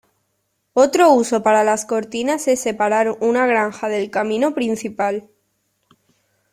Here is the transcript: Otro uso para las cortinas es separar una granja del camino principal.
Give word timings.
Otro 0.73 1.13
uso 1.13 1.43
para 1.43 1.63
las 1.63 1.85
cortinas 1.85 2.47
es 2.47 2.59
separar 2.59 3.17
una 3.19 3.45
granja 3.45 3.87
del 3.87 4.09
camino 4.09 4.55
principal. 4.55 5.29